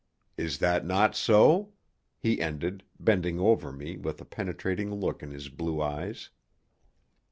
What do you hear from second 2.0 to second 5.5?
he ended, bending over me with a penetrating look in his